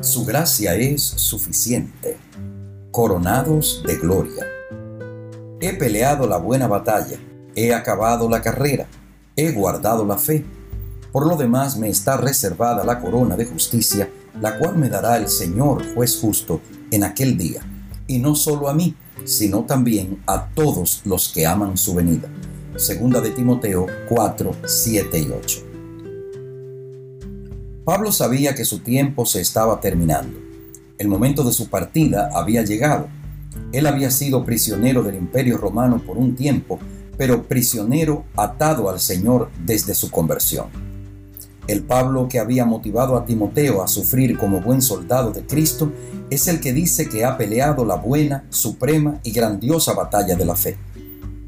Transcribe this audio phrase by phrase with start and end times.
[0.00, 2.18] Su gracia es suficiente.
[2.92, 4.46] Coronados de gloria.
[5.60, 7.18] He peleado la buena batalla,
[7.56, 8.86] he acabado la carrera,
[9.34, 10.44] he guardado la fe.
[11.10, 14.08] Por lo demás me está reservada la corona de justicia,
[14.40, 16.60] la cual me dará el Señor juez justo
[16.92, 17.62] en aquel día,
[18.06, 18.94] y no solo a mí,
[19.24, 22.28] sino también a todos los que aman su venida.
[22.76, 25.67] Segunda de Timoteo 4, 7 y 8.
[27.88, 30.38] Pablo sabía que su tiempo se estaba terminando.
[30.98, 33.08] El momento de su partida había llegado.
[33.72, 36.78] Él había sido prisionero del imperio romano por un tiempo,
[37.16, 40.66] pero prisionero atado al Señor desde su conversión.
[41.66, 45.90] El Pablo que había motivado a Timoteo a sufrir como buen soldado de Cristo
[46.28, 50.56] es el que dice que ha peleado la buena, suprema y grandiosa batalla de la
[50.56, 50.76] fe.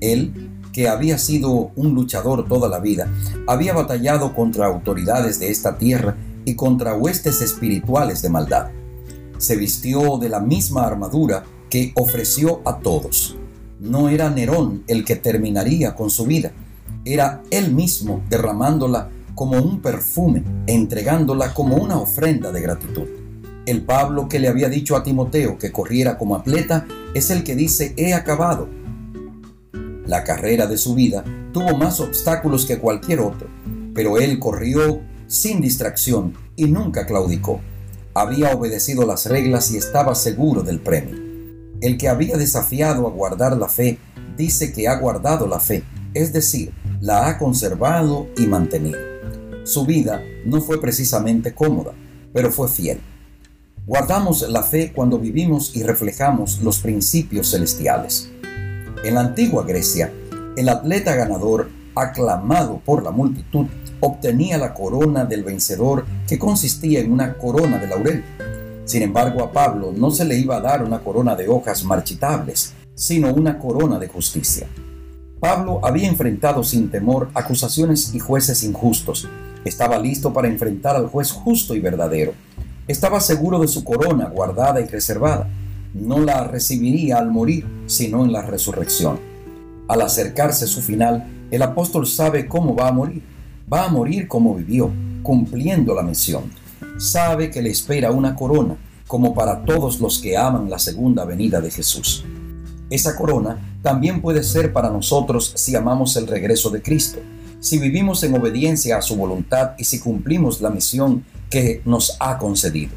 [0.01, 3.13] Él, que había sido un luchador toda la vida,
[3.47, 8.71] había batallado contra autoridades de esta tierra y contra huestes espirituales de maldad.
[9.39, 13.37] Se vistió de la misma armadura que ofreció a todos.
[13.79, 16.53] No era Nerón el que terminaría con su vida,
[17.05, 23.09] era él mismo derramándola como un perfume, entregándola como una ofrenda de gratitud.
[23.65, 27.55] El Pablo que le había dicho a Timoteo que corriera como atleta es el que
[27.55, 28.69] dice he acabado.
[30.07, 33.49] La carrera de su vida tuvo más obstáculos que cualquier otro,
[33.95, 37.61] pero él corrió sin distracción y nunca claudicó.
[38.15, 41.17] Había obedecido las reglas y estaba seguro del premio.
[41.81, 43.99] El que había desafiado a guardar la fe
[44.37, 48.99] dice que ha guardado la fe, es decir, la ha conservado y mantenido.
[49.63, 51.93] Su vida no fue precisamente cómoda,
[52.35, 53.01] pero fue fiel.
[53.87, 58.31] Guardamos la fe cuando vivimos y reflejamos los principios celestiales.
[59.05, 60.13] En la antigua Grecia,
[60.57, 63.67] el atleta ganador, aclamado por la multitud,
[64.01, 68.25] obtenía la corona del vencedor que consistía en una corona de laurel.
[68.85, 72.73] Sin embargo, a Pablo no se le iba a dar una corona de hojas marchitables,
[72.95, 74.67] sino una corona de justicia.
[75.39, 79.27] Pablo había enfrentado sin temor acusaciones y jueces injustos.
[79.65, 82.35] Estaba listo para enfrentar al juez justo y verdadero.
[82.89, 85.49] Estaba seguro de su corona guardada y reservada.
[85.95, 89.19] No la recibiría al morir, sino en la resurrección.
[89.89, 93.23] Al acercarse su final, el apóstol sabe cómo va a morir
[93.73, 94.91] va a morir como vivió,
[95.23, 96.45] cumpliendo la misión.
[96.99, 101.61] Sabe que le espera una corona, como para todos los que aman la segunda venida
[101.61, 102.25] de Jesús.
[102.91, 107.21] Esa corona también puede ser para nosotros si amamos el regreso de Cristo,
[107.61, 112.39] si vivimos en obediencia a su voluntad y si cumplimos la misión que nos ha
[112.39, 112.93] concedido.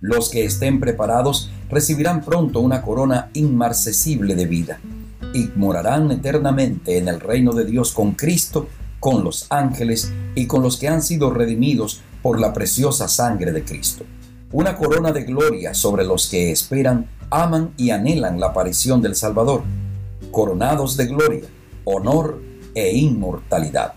[0.00, 4.78] Los que estén preparados recibirán pronto una corona inmarcesible de vida
[5.36, 8.68] y morarán eternamente en el reino de Dios con Cristo
[9.00, 13.62] con los ángeles y con los que han sido redimidos por la preciosa sangre de
[13.62, 14.04] Cristo.
[14.50, 19.62] Una corona de gloria sobre los que esperan, aman y anhelan la aparición del Salvador.
[20.30, 21.44] Coronados de gloria,
[21.84, 22.40] honor
[22.74, 23.94] e inmortalidad.